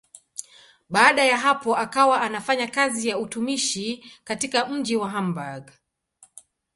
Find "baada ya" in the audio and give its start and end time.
0.89-1.37